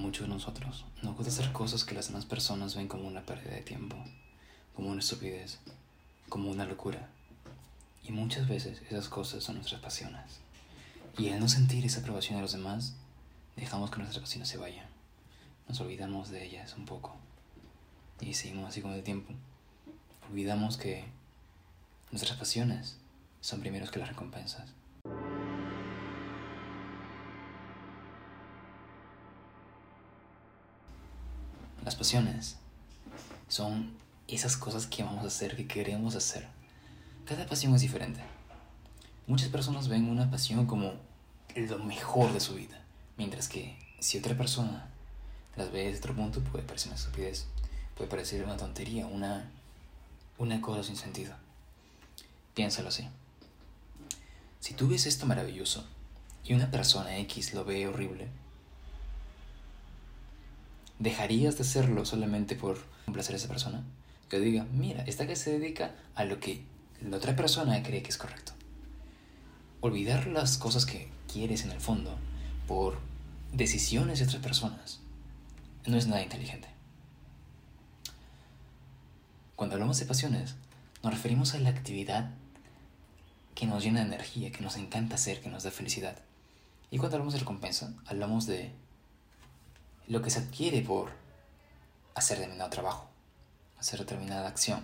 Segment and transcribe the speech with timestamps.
[0.00, 3.54] muchos de nosotros, nos gusta hacer cosas que las demás personas ven como una pérdida
[3.54, 3.96] de tiempo,
[4.74, 5.58] como una estupidez,
[6.28, 7.08] como una locura.
[8.02, 10.40] Y muchas veces esas cosas son nuestras pasiones.
[11.18, 12.94] Y al no sentir esa aprobación de los demás,
[13.56, 14.86] dejamos que nuestras pasiones se vayan.
[15.68, 17.14] Nos olvidamos de ellas un poco.
[18.20, 19.32] Y seguimos así con el tiempo.
[20.30, 21.04] Olvidamos que
[22.10, 22.96] nuestras pasiones
[23.40, 24.70] son primeros que las recompensas.
[31.84, 32.56] Las pasiones
[33.48, 33.92] son
[34.28, 36.46] esas cosas que vamos a hacer, que queremos hacer.
[37.24, 38.20] Cada pasión es diferente.
[39.26, 40.92] Muchas personas ven una pasión como
[41.54, 42.82] lo mejor de su vida,
[43.16, 44.88] mientras que si otra persona
[45.56, 47.46] las ve desde otro punto puede parecer una estupidez,
[47.96, 49.50] puede parecer una tontería, una,
[50.38, 51.34] una cosa sin sentido.
[52.54, 53.08] Piénsalo así.
[54.60, 55.86] Si tú ves esto maravilloso
[56.44, 58.28] y una persona X lo ve horrible,
[61.00, 63.82] ¿dejarías de hacerlo solamente por complacer a esa persona?
[64.28, 66.62] Que diga, mira, esta que se dedica a lo que
[67.00, 68.52] la otra persona cree que es correcto.
[69.80, 72.16] Olvidar las cosas que quieres en el fondo
[72.68, 72.98] por
[73.52, 75.00] decisiones de otras personas
[75.86, 76.68] no es nada inteligente.
[79.56, 80.54] Cuando hablamos de pasiones,
[81.02, 82.30] nos referimos a la actividad
[83.54, 86.16] que nos llena de energía, que nos encanta hacer, que nos da felicidad.
[86.90, 88.72] Y cuando hablamos de recompensa, hablamos de
[90.06, 91.12] lo que se adquiere por
[92.14, 93.08] hacer determinado trabajo,
[93.78, 94.82] hacer determinada acción.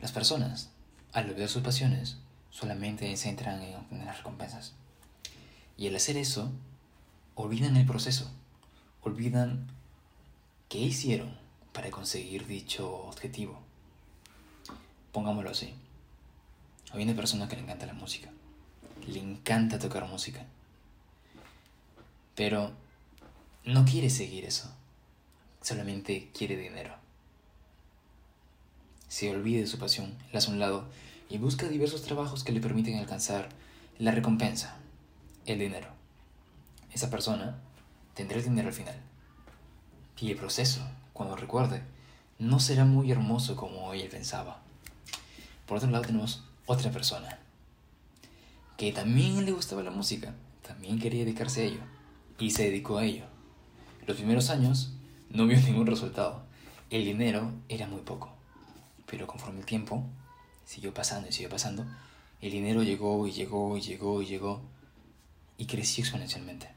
[0.00, 0.70] Las personas,
[1.12, 2.16] al olvidar sus pasiones,
[2.50, 4.72] solamente se centran en obtener las recompensas.
[5.76, 6.50] Y al hacer eso,
[7.34, 8.30] olvidan el proceso,
[9.02, 9.66] olvidan
[10.68, 11.36] qué hicieron
[11.72, 13.60] para conseguir dicho objetivo.
[15.12, 15.74] Pongámoslo así.
[16.92, 18.30] Hay una persona que le encanta la música.
[19.06, 20.44] Le encanta tocar música.
[22.34, 22.72] Pero
[23.64, 24.72] no quiere seguir eso.
[25.60, 26.94] Solamente quiere dinero.
[29.08, 30.88] Se olvida de su pasión, la hace un lado
[31.28, 33.48] y busca diversos trabajos que le permiten alcanzar
[33.98, 34.76] la recompensa,
[35.46, 35.88] el dinero.
[36.92, 37.58] Esa persona
[38.14, 38.96] tendrá dinero al final.
[40.18, 40.80] Y el proceso,
[41.12, 41.82] cuando recuerde,
[42.38, 44.62] no será muy hermoso como él pensaba.
[45.66, 47.38] Por otro lado tenemos otra persona
[48.76, 50.34] que también le gustaba la música,
[50.66, 51.99] también quería dedicarse a ello
[52.40, 53.26] y se dedicó a ello.
[54.06, 54.94] Los primeros años
[55.28, 56.42] no vio ningún resultado.
[56.88, 58.32] El dinero era muy poco.
[59.06, 60.04] Pero conforme el tiempo
[60.64, 61.86] siguió pasando y siguió pasando,
[62.40, 64.62] el dinero llegó y llegó y llegó y llegó
[65.58, 66.68] y creció exponencialmente.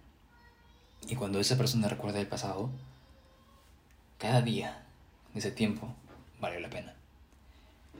[1.07, 2.69] Y cuando esa persona recuerda el pasado,
[4.17, 4.85] cada día
[5.33, 5.95] de ese tiempo
[6.39, 6.93] valió la pena.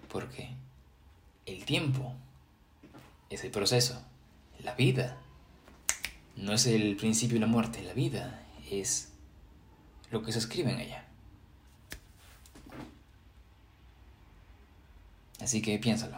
[0.09, 0.49] Porque
[1.45, 2.13] el tiempo
[3.29, 4.01] es el proceso,
[4.59, 5.17] la vida
[6.43, 9.13] no es el principio y la muerte, la vida es
[10.11, 11.05] lo que se escribe en ella.
[15.39, 16.17] Así que piénsalo.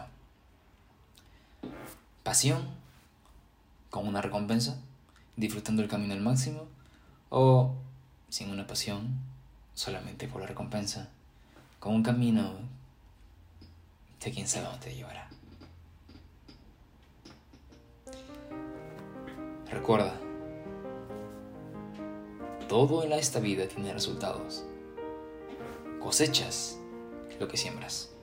[2.24, 2.68] Pasión
[3.88, 4.80] con una recompensa,
[5.36, 6.66] disfrutando el camino al máximo,
[7.30, 7.76] o
[8.28, 9.20] sin una pasión,
[9.74, 11.08] solamente por la recompensa,
[11.78, 12.54] con un camino
[14.24, 15.30] de quién sabe dónde te llevará.
[19.76, 20.18] Recuerda,
[22.66, 24.64] todo en esta vida tiene resultados.
[26.00, 26.78] Cosechas
[27.38, 28.15] lo que siembras.